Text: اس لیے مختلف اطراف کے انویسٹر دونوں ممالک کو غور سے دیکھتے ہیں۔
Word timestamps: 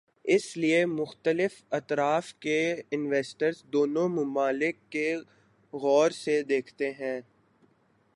اس 0.25 0.57
لیے 0.57 0.85
مختلف 0.85 1.63
اطراف 1.71 2.33
کے 2.33 2.75
انویسٹر 2.91 3.51
دونوں 3.73 4.09
ممالک 4.09 4.75
کو 4.91 5.19
غور 5.73 6.11
سے 6.11 6.41
دیکھتے 6.43 6.91
ہیں۔ 6.91 7.21